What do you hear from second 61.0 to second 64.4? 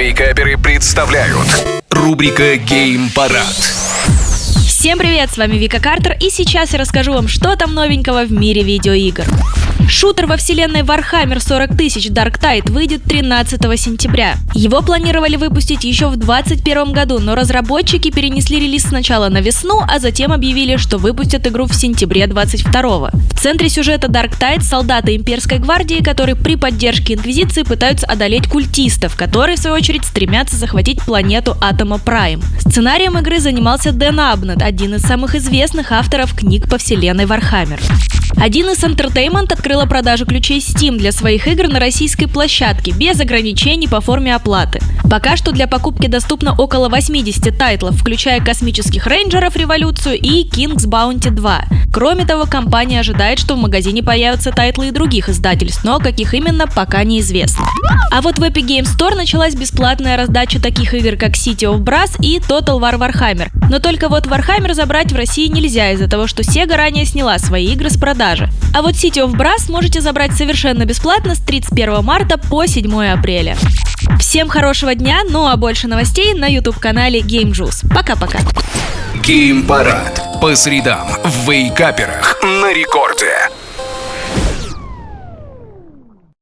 как City of Brass и Total War Warhammer. Но только вот